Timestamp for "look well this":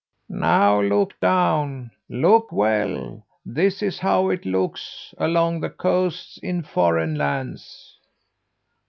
2.09-3.83